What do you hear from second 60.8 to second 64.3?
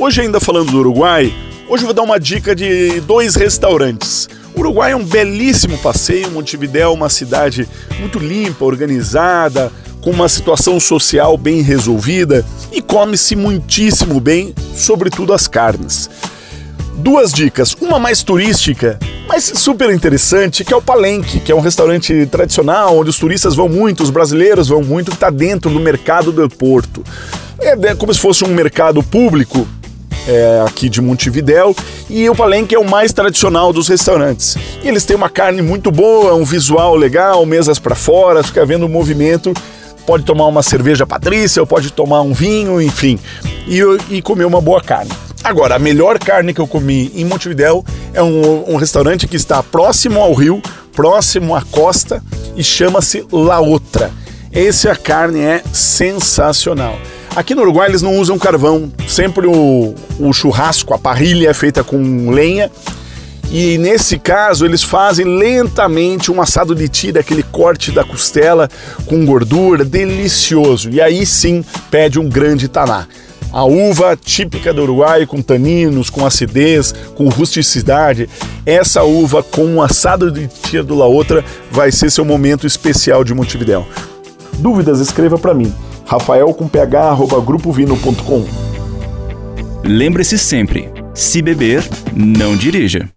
a parrilha é feita com lenha. E nesse